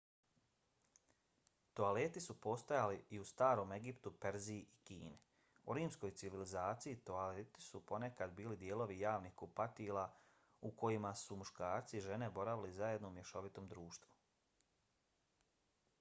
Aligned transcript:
toaleti 1.79 2.21
su 2.27 2.35
postojali 2.45 2.95
i 3.17 3.19
u 3.23 3.25
starom 3.31 3.73
egiptu 3.75 4.13
perziji 4.23 4.61
i 4.61 4.79
kini. 4.89 5.11
u 5.65 5.75
rimskoj 5.79 6.13
civilizaciji 6.21 6.97
toaleti 7.11 7.61
su 7.65 7.81
ponekad 7.91 8.33
bili 8.39 8.57
dijelovi 8.63 8.97
javnih 9.03 9.35
kupatila 9.43 10.05
u 10.61 10.71
kojima 10.83 11.13
su 11.25 11.37
muškarci 11.43 11.97
i 12.01 12.05
žene 12.07 12.31
boravili 12.39 12.73
zajedno 12.79 13.13
u 13.13 13.17
mješovitom 13.19 13.69
društvu 13.75 14.11